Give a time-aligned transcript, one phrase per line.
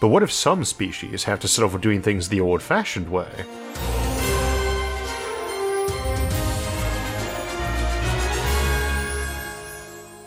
[0.00, 3.28] But what if some species have to settle for doing things the old fashioned way?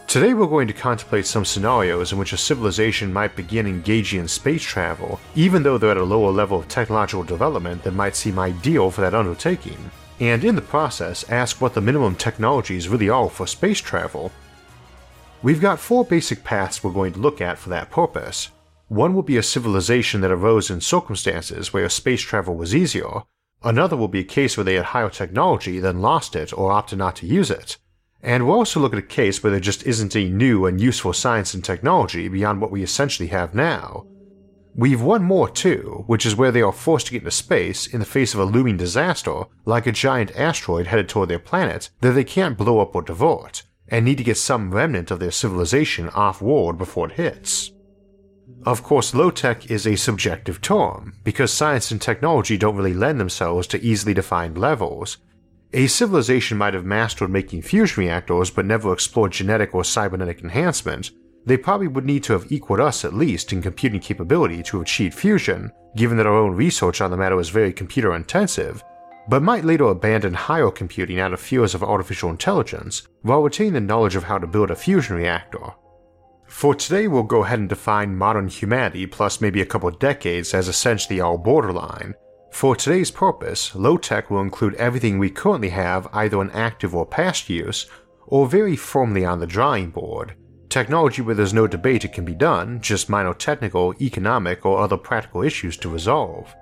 [0.05, 4.27] Today we're going to contemplate some scenarios in which a civilization might begin engaging in
[4.27, 8.38] space travel, even though they're at a lower level of technological development that might seem
[8.38, 13.27] ideal for that undertaking, and in the process ask what the minimum technologies really are
[13.27, 14.31] for space travel.
[15.41, 18.52] We've got four basic paths we're going to look at for that purpose,
[18.93, 23.23] one will be a civilization that arose in circumstances where space travel was easier,
[23.63, 26.99] another will be a case where they had higher technology then lost it or opted
[26.99, 27.77] not to use it,
[28.21, 31.11] and we'll also look at a case where there just isn't any new and useful
[31.11, 34.05] science and technology beyond what we essentially have now.
[34.75, 37.99] We've one more too, which is where they are forced to get into space in
[37.99, 42.11] the face of a looming disaster like a giant asteroid headed toward their planet that
[42.11, 46.09] they can't blow up or divert, and need to get some remnant of their civilization
[46.09, 47.72] off world before it hits.
[48.66, 53.20] Of course, low tech is a subjective term, because science and technology don't really lend
[53.20, 55.17] themselves to easily defined levels.
[55.73, 61.11] A civilization might have mastered making fusion reactors but never explored genetic or cybernetic enhancement.
[61.45, 65.14] They probably would need to have equaled us at least in computing capability to achieve
[65.14, 68.81] fusion, given that our own research on the matter is very computer intensive,
[69.27, 73.81] but might later abandon higher computing out of fears of artificial intelligence while retaining the
[73.81, 75.73] knowledge of how to build a fusion reactor.
[76.53, 80.67] For today, we'll go ahead and define modern humanity plus maybe a couple decades as
[80.67, 82.13] essentially our borderline.
[82.51, 87.07] For today's purpose, low tech will include everything we currently have either in active or
[87.07, 87.87] past use,
[88.27, 90.36] or very firmly on the drawing board.
[90.69, 94.95] Technology where there's no debate it can be done, just minor technical, economic, or other
[94.95, 96.55] practical issues to resolve.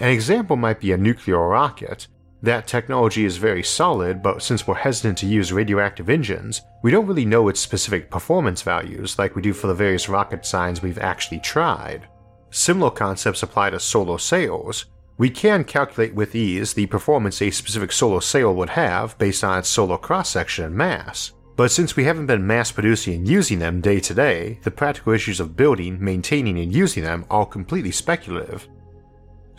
[0.00, 2.08] An example might be a nuclear rocket,
[2.42, 7.06] that technology is very solid, but since we're hesitant to use radioactive engines, we don't
[7.06, 10.98] really know its specific performance values like we do for the various rocket designs we've
[10.98, 12.06] actually tried.
[12.50, 14.86] Similar concepts apply to solar sails.
[15.16, 19.58] We can calculate with ease the performance a specific solar sail would have based on
[19.58, 23.58] its solar cross section and mass, but since we haven't been mass producing and using
[23.58, 27.90] them day to day, the practical issues of building, maintaining, and using them are completely
[27.90, 28.68] speculative.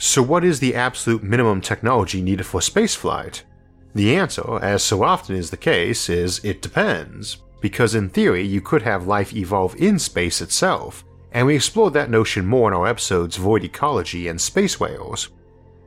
[0.02, 3.42] So, what is the absolute minimum technology needed for spaceflight?
[3.94, 8.62] The answer, as so often is the case, is it depends, because in theory you
[8.62, 12.88] could have life evolve in space itself, and we explored that notion more in our
[12.88, 15.32] episodes Void Ecology and Space Whales.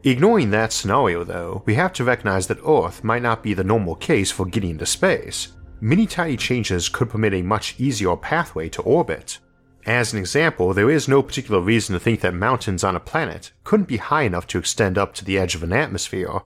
[0.05, 3.95] Ignoring that scenario, though, we have to recognize that Earth might not be the normal
[3.95, 5.55] case for getting into space.
[5.81, 9.39] Many tiny changes could permit a much easier pathway to orbit,
[9.87, 13.53] as an example, there is no particular reason to think that mountains on a planet
[13.65, 16.43] couldn't be high enough to extend up to the edge of an atmosphere.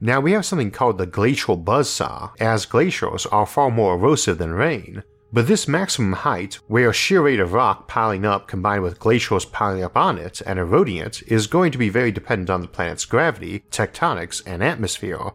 [0.00, 4.52] Now, we have something called the glacial buzzsaw, as glaciers are far more erosive than
[4.52, 5.02] rain,
[5.32, 9.44] but this maximum height, where a shear rate of rock piling up combined with glaciers
[9.44, 12.68] piling up on it and eroding it, is going to be very dependent on the
[12.68, 15.32] planet's gravity, tectonics, and atmosphere.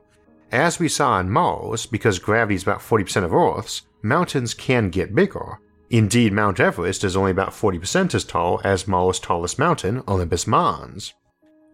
[0.51, 5.13] As we saw on Mars, because gravity is about 40% of Earth's, mountains can get
[5.13, 5.59] bigger,
[5.93, 11.13] Indeed, Mount Everest is only about 40% as tall as Mars' tallest mountain, Olympus Mons.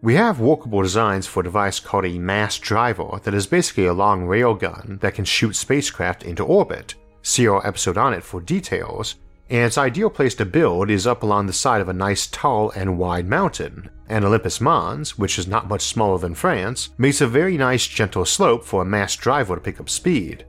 [0.02, 3.94] We have walkable designs for a device called a mass driver that is basically a
[3.94, 6.96] long railgun that can shoot spacecraft into orbit.
[7.22, 9.14] See our episode on it for details.
[9.48, 12.72] And its ideal place to build is up along the side of a nice tall
[12.72, 17.26] and wide mountain, and Olympus Mons, which is not much smaller than France, makes a
[17.26, 20.44] very nice gentle slope for a mass driver to pick up speed.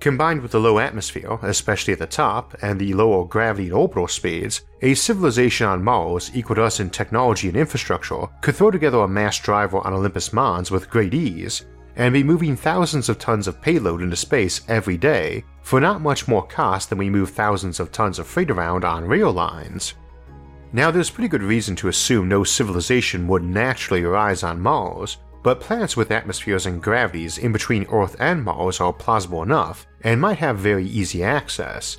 [0.00, 4.08] Combined with the low atmosphere, especially at the top, and the lower gravity and orbital
[4.08, 9.00] speeds, a civilization on Mars equal to us in technology and infrastructure could throw together
[9.00, 11.66] a mass driver on Olympus Mons with great ease,
[11.96, 16.26] and be moving thousands of tons of payload into space every day for not much
[16.26, 19.92] more cost than we move thousands of tons of freight around on rail lines.
[20.72, 25.60] Now, there's pretty good reason to assume no civilization would naturally arise on Mars, but
[25.60, 30.38] planets with atmospheres and gravities in between Earth and Mars are plausible enough and might
[30.38, 31.96] have very easy access.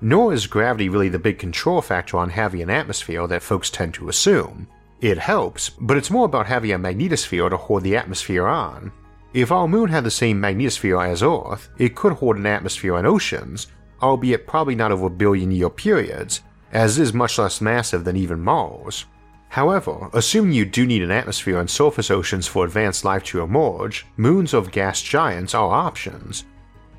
[0.00, 3.94] Nor is gravity really the big control factor on having an atmosphere that folks tend
[3.94, 4.68] to assume.
[5.00, 8.92] It helps, but it's more about having a magnetosphere to hold the atmosphere on.
[9.32, 13.06] If our moon had the same magnetosphere as Earth, it could hold an atmosphere and
[13.06, 13.66] oceans,
[14.00, 16.42] albeit probably not over billion year periods,
[16.72, 19.06] as it is much less massive than even Mars.
[19.54, 24.04] However, assuming you do need an atmosphere and surface oceans for advanced life to emerge,
[24.16, 26.44] moons of gas giants are options.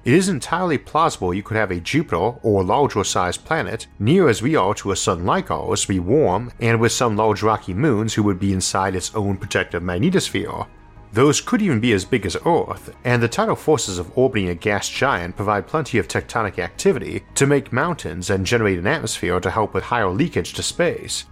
[0.05, 4.41] It is entirely plausible you could have a Jupiter or larger sized planet, near as
[4.41, 8.13] we are to a sun like ours, be warm and with some large rocky moons
[8.13, 10.65] who would be inside its own protective magnetosphere.
[11.11, 14.55] Those could even be as big as Earth, and the tidal forces of orbiting a
[14.55, 19.51] gas giant provide plenty of tectonic activity to make mountains and generate an atmosphere to
[19.51, 21.25] help with higher leakage to space.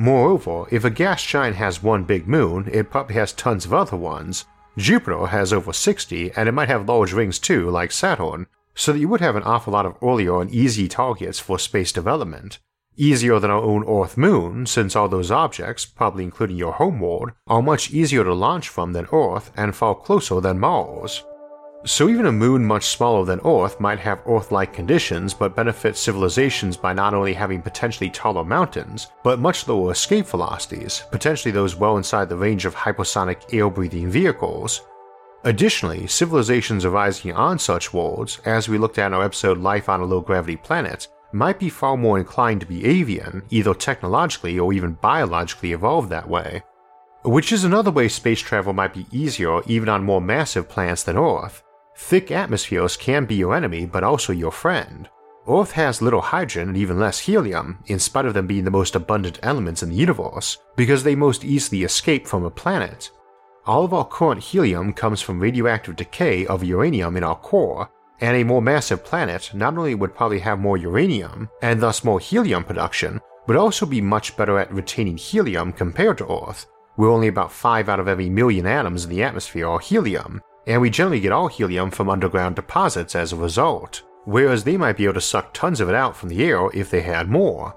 [0.00, 3.98] Moreover, if a gas giant has one big moon, it probably has tons of other
[3.98, 4.46] ones.
[4.78, 8.98] Jupiter has over 60, and it might have large rings too, like Saturn, so that
[8.98, 12.60] you would have an awful lot of earlier and easy targets for space development.
[12.96, 17.60] Easier than our own Earth moon, since all those objects, probably including your homeworld, are
[17.60, 21.22] much easier to launch from than Earth and far closer than Mars.
[21.86, 26.76] So even a moon much smaller than Earth might have Earth-like conditions but benefit civilizations
[26.76, 31.96] by not only having potentially taller mountains, but much lower escape velocities, potentially those well
[31.96, 34.82] inside the range of hypersonic air-breathing vehicles.
[35.44, 40.00] Additionally, civilizations arising on such worlds, as we looked at in our episode Life on
[40.00, 44.92] a Low-Gravity Planet, might be far more inclined to be avian, either technologically or even
[45.00, 46.62] biologically evolved that way.
[47.22, 51.16] Which is another way space travel might be easier even on more massive planets than
[51.16, 51.62] Earth,
[52.02, 55.08] Thick atmospheres can be your enemy, but also your friend.
[55.48, 58.96] Earth has little hydrogen and even less helium, in spite of them being the most
[58.96, 63.10] abundant elements in the universe, because they most easily escape from a planet.
[63.64, 67.88] All of our current helium comes from radioactive decay of uranium in our core,
[68.20, 72.18] and a more massive planet not only would probably have more uranium, and thus more
[72.18, 77.28] helium production, but also be much better at retaining helium compared to Earth, where only
[77.28, 81.20] about 5 out of every million atoms in the atmosphere are helium, and we generally
[81.20, 85.20] get all helium from underground deposits as a result, whereas they might be able to
[85.20, 87.74] suck tons of it out from the air if they had more.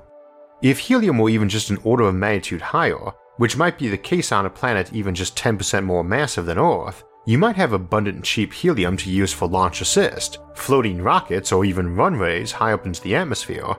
[0.62, 4.32] If helium were even just an order of magnitude higher, which might be the case
[4.32, 8.26] on a planet even just 10% more massive than Earth, you might have abundant and
[8.26, 13.02] cheap helium to use for launch assist, floating rockets, or even runways high up into
[13.02, 13.76] the atmosphere.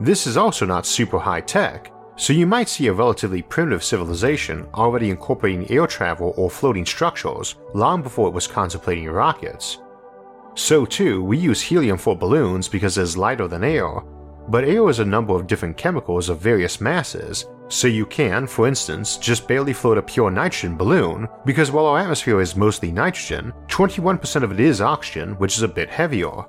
[0.00, 4.66] This is also not super high tech, so you might see a relatively primitive civilization
[4.74, 9.78] already incorporating air travel or floating structures long before it was contemplating rockets.
[10.54, 14.02] So too, we use helium for balloons because it is lighter than air,
[14.48, 18.66] but air is a number of different chemicals of various masses, so you can, for
[18.66, 23.52] instance, just barely float a pure nitrogen balloon because while our atmosphere is mostly nitrogen,
[23.68, 26.44] 21% of it is oxygen, which is a bit heavier.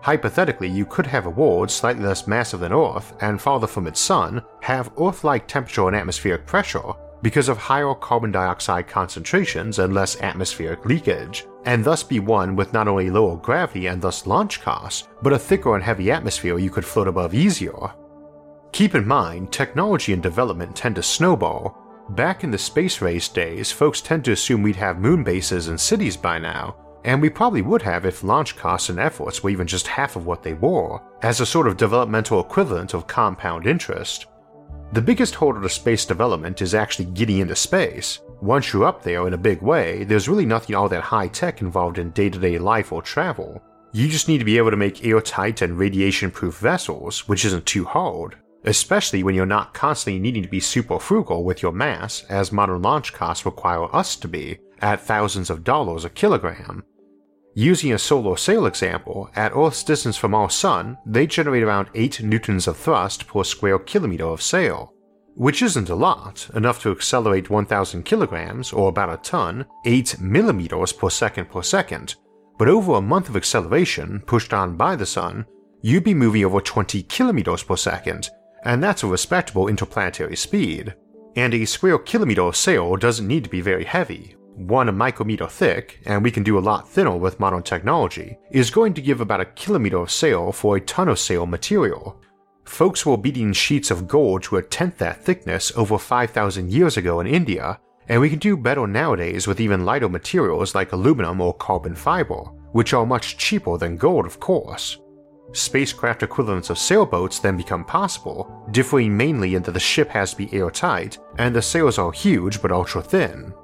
[0.00, 4.00] Hypothetically, you could have a world slightly less massive than Earth and farther from its
[4.00, 6.92] sun have Earth like temperature and atmospheric pressure
[7.22, 12.72] because of higher carbon dioxide concentrations and less atmospheric leakage, and thus be one with
[12.72, 16.70] not only lower gravity and thus launch costs, but a thicker and heavy atmosphere you
[16.70, 17.92] could float above easier.
[18.72, 21.76] Keep in mind, technology and development tend to snowball.
[22.10, 25.80] Back in the space race days, folks tend to assume we'd have moon bases and
[25.80, 26.76] cities by now,
[27.08, 30.26] and we probably would have if launch costs and efforts were even just half of
[30.26, 34.26] what they were, as a sort of developmental equivalent of compound interest.
[34.92, 38.18] The biggest hurdle to space development is actually getting into space.
[38.42, 41.62] Once you're up there in a big way, there's really nothing all that high tech
[41.62, 43.62] involved in day to day life or travel.
[43.92, 47.64] You just need to be able to make airtight and radiation proof vessels, which isn't
[47.64, 52.24] too hard, especially when you're not constantly needing to be super frugal with your mass,
[52.28, 56.84] as modern launch costs require us to be, at thousands of dollars a kilogram.
[57.58, 62.22] Using a solar sail example, at Earth's distance from our Sun, they generate around 8
[62.22, 64.94] newtons of thrust per square kilometer of sail,
[65.34, 70.92] which isn't a lot, enough to accelerate 1000 kilograms, or about a ton, 8 millimeters
[70.92, 72.14] per second per second,
[72.60, 75.44] but over a month of acceleration, pushed on by the Sun,
[75.82, 78.30] you'd be moving over 20 kilometers per second,
[78.62, 80.94] and that's a respectable interplanetary speed.
[81.34, 85.46] And a square kilometer of sail doesn't need to be very heavy, one a micrometer
[85.46, 89.20] thick, and we can do a lot thinner with modern technology, is going to give
[89.20, 92.20] about a kilometer of sail for a ton of sail material.
[92.64, 97.20] Folks were beating sheets of gold to a tenth that thickness over 5,000 years ago
[97.20, 101.54] in India, and we can do better nowadays with even lighter materials like aluminum or
[101.54, 104.98] carbon fiber, which are much cheaper than gold, of course.
[105.52, 110.36] Spacecraft equivalents of sailboats then become possible, differing mainly in that the ship has to
[110.36, 113.54] be airtight, and the sails are huge but ultra thin,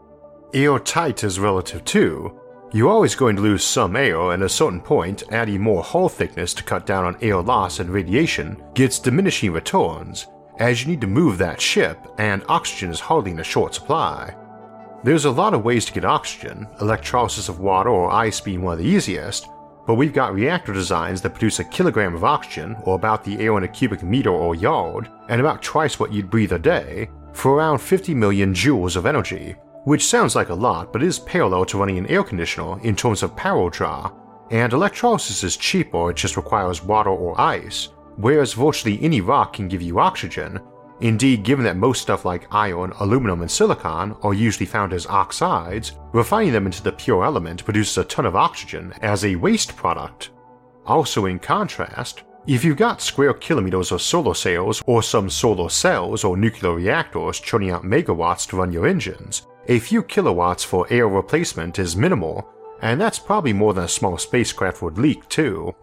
[0.55, 2.39] Airtight is relative too.
[2.73, 6.09] You're always going to lose some air, and at a certain point, adding more hull
[6.09, 10.29] thickness to cut down on air loss and radiation gets diminishing returns,
[10.61, 14.33] as you need to move that ship, and oxygen is hardly in a short supply.
[15.03, 18.75] There's a lot of ways to get oxygen, electrolysis of water or ice being one
[18.75, 19.49] of the easiest,
[19.89, 23.59] but we've got reactor designs that produce a kilogram of oxygen, or about the air
[23.59, 27.57] in a cubic meter or yard, and about twice what you'd breathe a day, for
[27.57, 31.79] around 50 million joules of energy, which sounds like a lot but is parallel to
[31.79, 34.11] running an air conditioner in terms of power draw,
[34.51, 39.69] and electrolysis is cheaper, it just requires water or ice, whereas virtually any rock can
[39.69, 40.61] give you oxygen.
[41.01, 45.93] Indeed, given that most stuff like iron, aluminum, and silicon are usually found as oxides,
[46.13, 50.31] refining them into the pure element produces a ton of oxygen as a waste product.
[50.87, 56.25] Also, in contrast, if you've got square kilometers of solar sails or some solar cells
[56.25, 61.09] or nuclear reactors churning out megawatts to run your engines, a few kilowatts for air
[61.09, 62.49] replacement is minimal,
[62.83, 65.75] and that's probably more than a small spacecraft would leak too.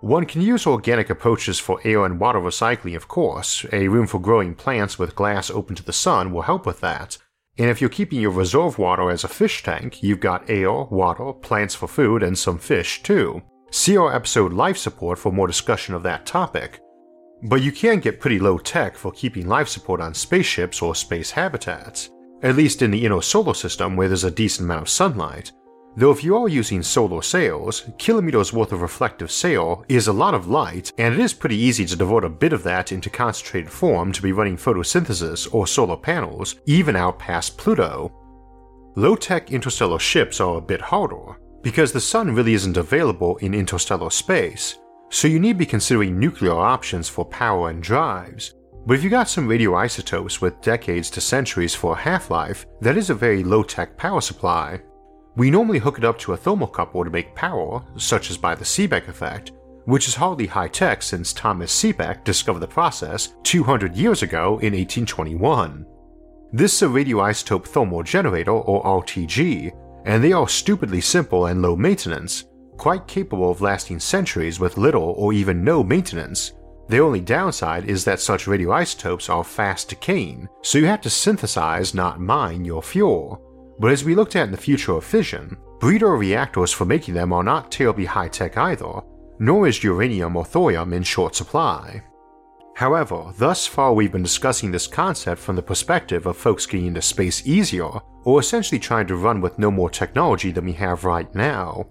[0.00, 3.64] One can use organic approaches for air and water recycling, of course.
[3.72, 7.16] A room for growing plants with glass open to the sun will help with that.
[7.56, 11.32] And if you're keeping your reserve water as a fish tank, you've got air, water,
[11.32, 13.42] plants for food, and some fish too.
[13.70, 16.80] See our episode Life Support for more discussion of that topic.
[17.44, 21.30] But you can get pretty low tech for keeping life support on spaceships or space
[21.30, 22.10] habitats,
[22.44, 25.50] at least in the inner solar system where there's a decent amount of sunlight.
[25.96, 30.34] Though if you are using solar sails, kilometers worth of reflective sail is a lot
[30.34, 33.70] of light, and it is pretty easy to devote a bit of that into concentrated
[33.70, 38.12] form to be running photosynthesis or solar panels, even out past Pluto.
[38.96, 43.54] Low tech interstellar ships are a bit harder, because the sun really isn't available in
[43.54, 44.78] interstellar space,
[45.10, 48.52] so you need to be considering nuclear options for power and drives.
[48.86, 52.98] But if you got some radioisotopes with decades to centuries for a half life, that
[52.98, 54.80] is a very low tech power supply.
[55.36, 58.64] We normally hook it up to a thermocouple to make power, such as by the
[58.64, 59.52] Seebeck effect,
[59.86, 64.74] which is hardly high tech since Thomas Seebeck discovered the process 200 years ago in
[64.74, 65.86] 1821.
[66.52, 69.72] This is a radioisotope thermal generator, or RTG,
[70.04, 72.44] and they are stupidly simple and low maintenance,
[72.76, 76.52] quite capable of lasting centuries with little or even no maintenance.
[76.88, 81.94] The only downside is that such radioisotopes are fast decaying, so you have to synthesize,
[81.94, 83.40] not mine, your fuel.
[83.78, 87.32] But as we looked at in the future of fission, breeder reactors for making them
[87.32, 89.00] are not terribly high tech either,
[89.38, 92.02] nor is uranium or thorium in short supply.
[92.76, 97.02] However, thus far we've been discussing this concept from the perspective of folks getting into
[97.02, 97.88] space easier,
[98.24, 101.86] or essentially trying to run with no more technology than we have right now.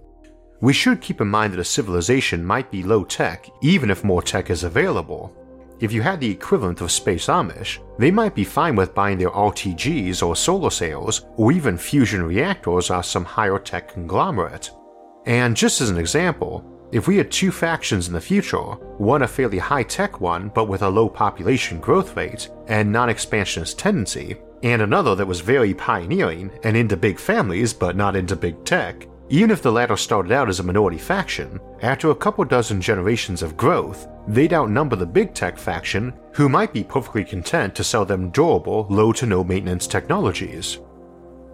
[0.63, 4.21] We should keep in mind that a civilization might be low tech even if more
[4.21, 5.35] tech is available.
[5.81, 9.31] If you had the equivalent of Space Amish, they might be fine with buying their
[9.31, 14.71] RTGs or solar sails, or even fusion reactors off some higher tech conglomerate.
[15.25, 19.27] And just as an example, if we had two factions in the future, one a
[19.27, 24.37] fairly high tech one but with a low population growth rate and non expansionist tendency,
[24.63, 29.05] and another that was very pioneering and into big families but not into big tech,
[29.29, 33.41] even if the latter started out as a minority faction, after a couple dozen generations
[33.41, 38.05] of growth, they'd outnumber the big tech faction who might be perfectly content to sell
[38.05, 40.79] them durable, low to no maintenance technologies.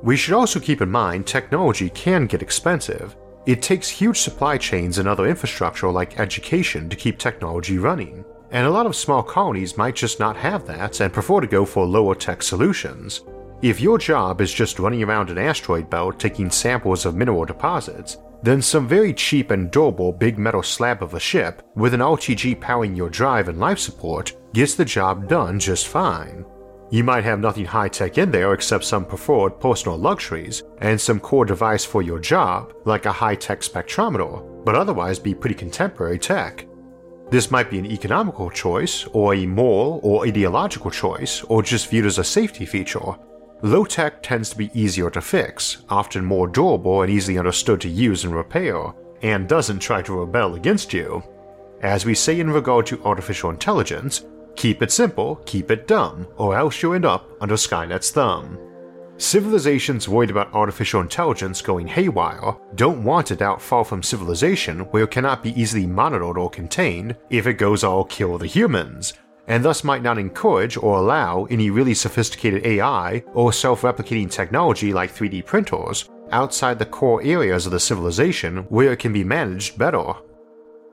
[0.02, 4.98] We should also keep in mind technology can get expensive, it takes huge supply chains
[4.98, 9.78] and other infrastructure like education to keep technology running, and a lot of small colonies
[9.78, 13.22] might just not have that and prefer to go for lower tech solutions.
[13.62, 18.18] If your job is just running around an asteroid belt taking samples of mineral deposits,
[18.42, 22.62] then some very cheap and durable big metal slab of a ship with an RTG
[22.62, 26.46] powering your drive and life support gets the job done just fine.
[26.89, 31.20] You might have nothing high tech in there except some preferred personal luxuries and some
[31.20, 36.18] core device for your job, like a high tech spectrometer, but otherwise be pretty contemporary
[36.18, 36.66] tech.
[37.30, 42.06] This might be an economical choice, or a moral or ideological choice, or just viewed
[42.06, 43.16] as a safety feature.
[43.62, 47.89] Low tech tends to be easier to fix, often more durable and easily understood to
[47.89, 51.24] use and repair, and doesn't try to rebel against you.
[51.82, 54.25] As we say in regard to artificial intelligence,
[54.60, 58.60] Keep it simple, keep it dumb, or else you'll end up under Skynet's thumb.
[59.16, 65.04] Civilizations worried about artificial intelligence going haywire don't want it out far from civilization where
[65.04, 69.13] it cannot be easily monitored or contained if it goes all kill the humans,
[69.50, 74.94] and thus might not encourage or allow any really sophisticated AI or self replicating technology
[74.94, 79.77] like 3D printers outside the core areas of the civilization where it can be managed
[79.77, 80.13] better.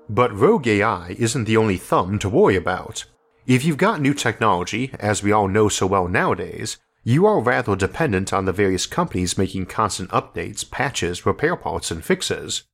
[0.09, 3.05] But rogue AI isn't the only thumb to worry about.
[3.47, 7.77] If you've got new technology, as we all know so well nowadays, you are rather
[7.77, 12.65] dependent on the various companies making constant updates, patches, repair parts, and fixes.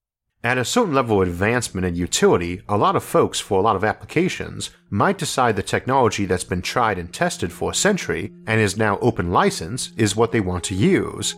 [0.44, 3.76] At a certain level of advancement and utility, a lot of folks for a lot
[3.76, 8.60] of applications might decide the technology that's been tried and tested for a century and
[8.60, 11.36] is now open license is what they want to use.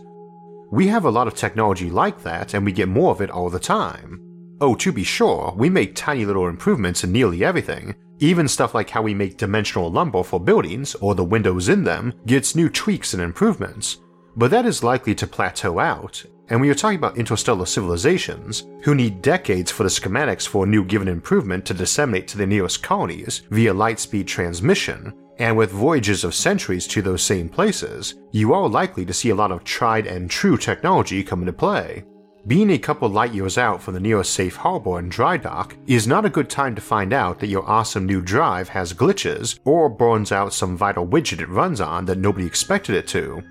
[0.71, 3.51] We have a lot of technology like that and we get more of it all
[3.51, 4.21] the time.
[4.59, 8.89] Oh, to be sure, we make tiny little improvements in nearly everything, Even stuff like
[8.89, 13.13] how we make dimensional lumber for buildings or the windows in them gets new tweaks
[13.13, 13.97] and improvements,
[14.37, 18.95] but that is likely to plateau out, and we are talking about interstellar civilizations who
[18.95, 22.83] need decades for the schematics for a new given improvement to disseminate to the nearest
[22.83, 28.53] colonies via light speed transmission, and with voyages of centuries to those same places, you
[28.53, 32.03] are likely to see a lot of tried and true technology come into play.
[32.47, 36.05] Being a couple light years out from the nearest safe harbor and dry dock is
[36.05, 39.89] not a good time to find out that your awesome new drive has glitches or
[39.89, 43.43] burns out some vital widget it runs on that nobody expected it to.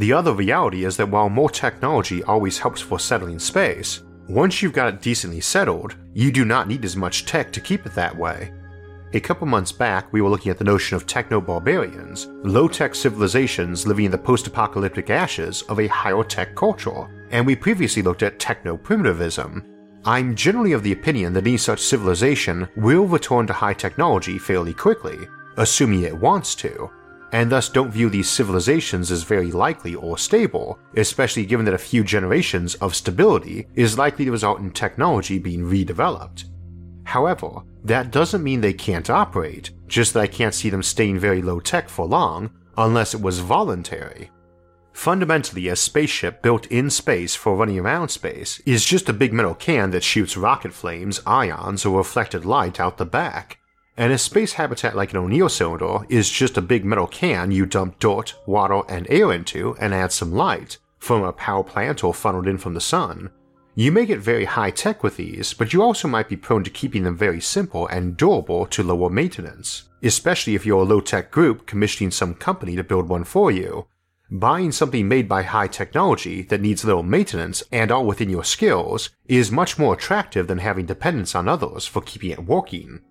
[0.00, 4.72] The other reality is that while more technology always helps for settling space, once you've
[4.72, 8.16] got it decently settled, you do not need as much tech to keep it that
[8.16, 8.50] way.
[9.12, 12.94] A couple months back, we were looking at the notion of techno barbarians, low tech
[12.94, 18.00] civilizations living in the post apocalyptic ashes of a higher tech culture, and we previously
[18.00, 19.62] looked at techno primitivism.
[20.06, 24.72] I'm generally of the opinion that any such civilization will return to high technology fairly
[24.72, 25.18] quickly,
[25.58, 26.90] assuming it wants to,
[27.32, 31.78] and thus don't view these civilizations as very likely or stable, especially given that a
[31.78, 36.44] few generations of stability is likely to result in technology being redeveloped.
[37.04, 41.42] However, that doesn't mean they can't operate, just that I can't see them staying very
[41.42, 44.30] low tech for long, unless it was voluntary.
[44.92, 49.54] Fundamentally, a spaceship built in space for running around space is just a big metal
[49.54, 53.59] can that shoots rocket flames, ions, or reflected light out the back.
[54.00, 57.66] And a space habitat like an O'Neill cylinder is just a big metal can you
[57.66, 62.14] dump dirt, water, and air into and add some light, from a power plant or
[62.14, 63.28] funneled in from the sun,
[63.74, 66.70] you may get very high tech with these, but you also might be prone to
[66.70, 71.30] keeping them very simple and durable to lower maintenance, especially if you're a low tech
[71.30, 73.86] group commissioning some company to build one for you.
[74.30, 79.10] Buying something made by high technology that needs little maintenance and all within your skills
[79.26, 83.02] is much more attractive than having dependence on others for keeping it working.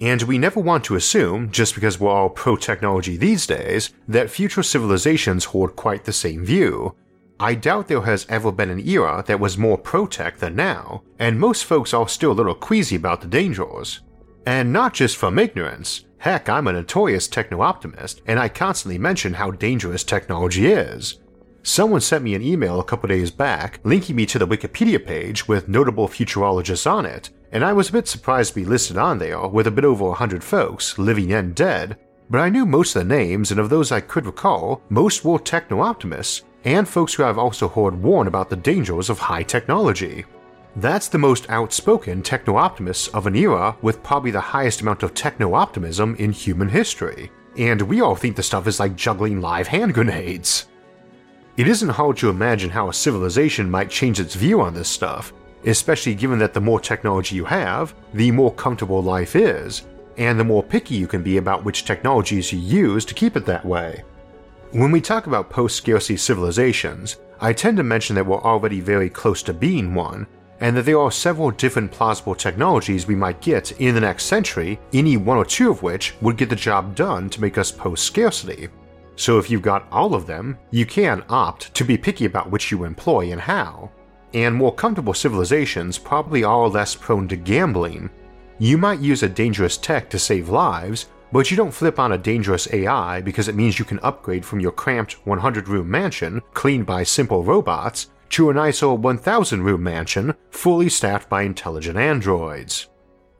[0.00, 4.30] And we never want to assume, just because we're all pro technology these days, that
[4.30, 6.94] future civilizations hold quite the same view,
[7.40, 11.38] I doubt there has ever been an era that was more pro-tech than now, and
[11.38, 14.00] most folks are still a little queasy about the dangers.
[14.44, 19.52] And not just from ignorance, heck, I'm a notorious techno-optimist, and I constantly mention how
[19.52, 21.20] dangerous technology is.
[21.62, 25.46] Someone sent me an email a couple days back linking me to the Wikipedia page
[25.46, 29.18] with notable futurologists on it, and I was a bit surprised to be listed on
[29.18, 31.98] there with a bit over 100 folks, living and dead,
[32.30, 35.38] but I knew most of the names, and of those I could recall, most were
[35.38, 40.26] techno optimists, and folks who I've also heard warn about the dangers of high technology.
[40.76, 45.14] That's the most outspoken techno optimists of an era with probably the highest amount of
[45.14, 49.66] techno optimism in human history, and we all think the stuff is like juggling live
[49.66, 50.68] hand grenades.
[51.56, 55.32] It isn't hard to imagine how a civilization might change its view on this stuff,
[55.64, 60.44] especially given that the more technology you have, the more comfortable life is, and the
[60.44, 64.02] more picky you can be about which technologies you use to keep it that way.
[64.72, 69.08] When we talk about post scarcity civilizations, I tend to mention that we're already very
[69.08, 70.26] close to being one,
[70.60, 74.80] and that there are several different plausible technologies we might get in the next century,
[74.92, 78.04] any one or two of which would get the job done to make us post
[78.04, 78.68] scarcity.
[79.14, 82.70] So if you've got all of them, you can opt to be picky about which
[82.70, 83.90] you employ and how.
[84.34, 88.10] And more comfortable civilizations probably are less prone to gambling.
[88.58, 92.18] You might use a dangerous tech to save lives, but you don't flip on a
[92.18, 96.86] dangerous AI because it means you can upgrade from your cramped 100 room mansion, cleaned
[96.86, 102.88] by simple robots, to a nicer 1000 room mansion, fully staffed by intelligent androids.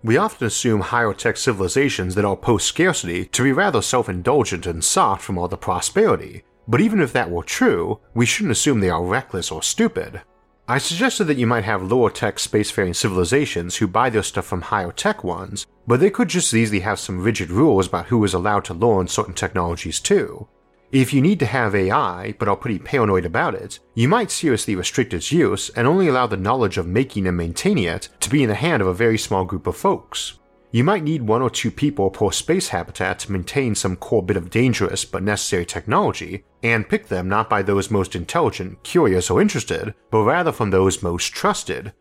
[0.02, 4.66] We often assume higher tech civilizations that are post scarcity to be rather self indulgent
[4.66, 8.80] and soft from all the prosperity, but even if that were true, we shouldn't assume
[8.80, 10.22] they are reckless or stupid.
[10.70, 14.60] I suggested that you might have lower tech spacefaring civilizations who buy their stuff from
[14.60, 18.22] higher tech ones, but they could just as easily have some rigid rules about who
[18.22, 20.46] is allowed to learn certain technologies too.
[20.92, 24.76] If you need to have AI but are pretty paranoid about it, you might seriously
[24.76, 28.42] restrict its use and only allow the knowledge of making and maintaining it to be
[28.42, 30.34] in the hand of a very small group of folks.
[30.70, 34.36] You might need one or two people per space habitat to maintain some core bit
[34.36, 39.40] of dangerous but necessary technology, and pick them not by those most intelligent, curious, or
[39.40, 41.94] interested, but rather from those most trusted.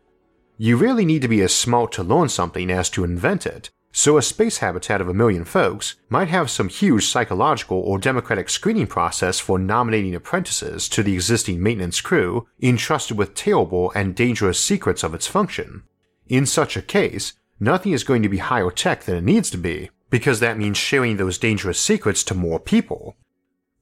[0.58, 4.18] You really need to be as smart to learn something as to invent it, so
[4.18, 8.86] a space habitat of a million folks might have some huge psychological or democratic screening
[8.86, 15.02] process for nominating apprentices to the existing maintenance crew entrusted with terrible and dangerous secrets
[15.02, 15.84] of its function.
[16.26, 19.58] In such a case, nothing is going to be higher tech than it needs to
[19.58, 23.16] be, because that means sharing those dangerous secrets to more people.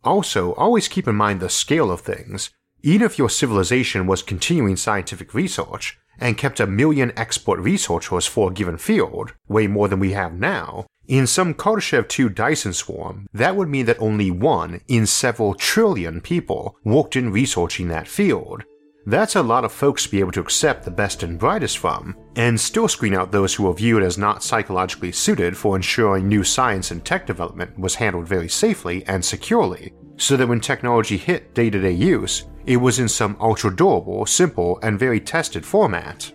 [0.04, 2.50] Also, always keep in mind the scale of things.
[2.82, 8.50] Even if your civilization was continuing scientific research, and kept a million expert researchers for
[8.50, 13.28] a given field, way more than we have now, in some Kardashev 2 Dyson swarm,
[13.32, 18.64] that would mean that only one in several trillion people worked in researching that field.
[19.08, 22.16] That's a lot of folks to be able to accept the best and brightest from,
[22.34, 26.42] and still screen out those who are viewed as not psychologically suited for ensuring new
[26.42, 31.54] science and tech development was handled very safely and securely, so that when technology hit
[31.54, 36.32] day to day use, it was in some ultra durable, simple, and very tested format.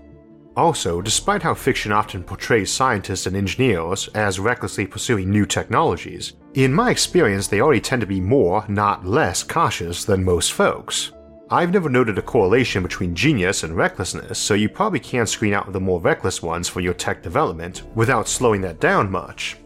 [0.56, 6.74] Also, despite how fiction often portrays scientists and engineers as recklessly pursuing new technologies, in
[6.74, 11.12] my experience they already tend to be more, not less, cautious than most folks.
[11.54, 15.74] I've never noted a correlation between genius and recklessness, so you probably can't screen out
[15.74, 19.58] the more reckless ones for your tech development without slowing that down much.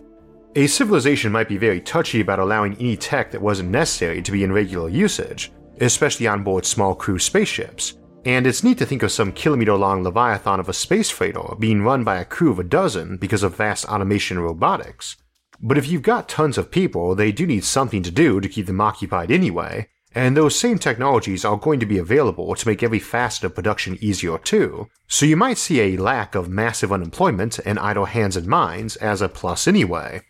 [0.56, 4.44] A civilization might be very touchy about allowing any tech that wasn't necessary to be
[4.44, 9.12] in regular usage, especially on board small crew spaceships, and it's neat to think of
[9.12, 12.64] some kilometer long leviathan of a space freighter being run by a crew of a
[12.64, 15.18] dozen because of vast automation robotics.
[15.62, 18.66] But if you've got tons of people, they do need something to do to keep
[18.66, 23.00] them occupied anyway, and those same technologies are going to be available to make every
[23.00, 27.78] facet of production easier too, so you might see a lack of massive unemployment and
[27.78, 30.22] idle hands and minds as a plus anyway.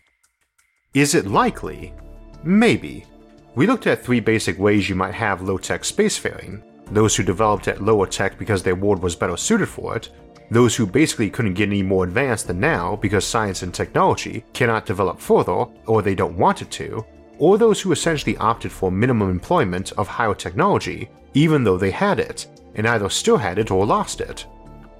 [0.92, 1.94] Is it likely?
[2.42, 3.06] Maybe.
[3.54, 7.68] We looked at three basic ways you might have low tech spacefaring those who developed
[7.68, 10.10] at lower tech because their world was better suited for it,
[10.50, 14.86] those who basically couldn't get any more advanced than now because science and technology cannot
[14.86, 17.04] develop further or they don't want it to,
[17.38, 22.18] or those who essentially opted for minimum employment of higher technology even though they had
[22.18, 22.46] it,
[22.76, 24.46] and either still had it or lost it.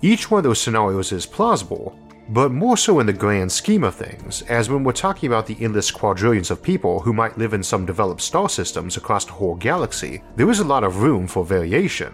[0.03, 3.95] Each one of those scenarios is plausible, but more so in the grand scheme of
[3.95, 7.63] things, as when we're talking about the endless quadrillions of people who might live in
[7.63, 11.43] some developed star systems across the whole galaxy, there is a lot of room for
[11.43, 12.13] variation.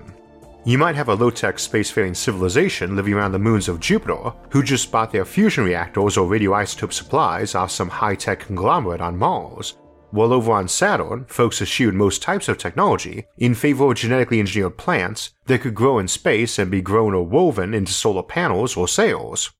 [0.64, 4.62] You might have a low tech spacefaring civilization living around the moons of Jupiter who
[4.62, 9.74] just bought their fusion reactors or radioisotope supplies off some high tech conglomerate on Mars,
[10.12, 14.78] while over on Saturn, folks eschewed most types of technology in favor of genetically engineered
[14.78, 18.86] plants that could grow in space and be grown or woven into solar panels or
[18.86, 19.52] sails.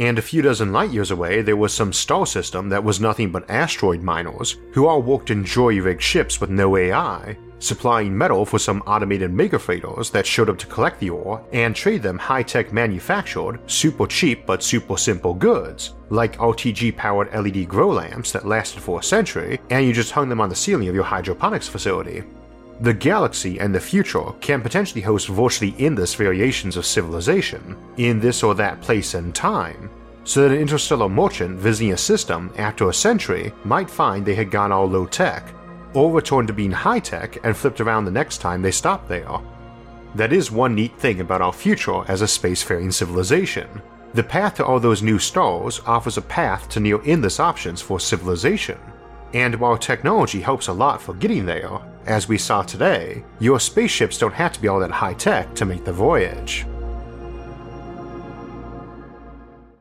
[0.00, 3.32] And a few dozen light years away, there was some star system that was nothing
[3.32, 8.44] but asteroid miners, who all worked in jury rigged ships with no AI, supplying metal
[8.44, 12.16] for some automated mega freighters that showed up to collect the ore and trade them
[12.16, 18.30] high tech manufactured, super cheap but super simple goods, like RTG powered LED grow lamps
[18.30, 21.02] that lasted for a century and you just hung them on the ceiling of your
[21.02, 22.22] hydroponics facility.
[22.80, 28.44] The galaxy and the future can potentially host virtually endless variations of civilization in this
[28.44, 29.90] or that place and time,
[30.22, 34.52] so that an interstellar merchant visiting a system after a century might find they had
[34.52, 35.52] gone all low tech,
[35.92, 39.40] or returned to being high tech and flipped around the next time they stopped there.
[40.14, 43.82] That is one neat thing about our future as a spacefaring civilization.
[44.14, 47.98] The path to all those new stars offers a path to near endless options for
[47.98, 48.78] civilization.
[49.34, 51.70] And while technology helps a lot for getting there,
[52.06, 55.66] as we saw today, your spaceships don't have to be all that high tech to
[55.66, 56.66] make the voyage.